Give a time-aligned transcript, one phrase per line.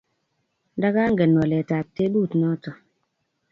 [0.77, 2.71] ndagangen waletab tebut noto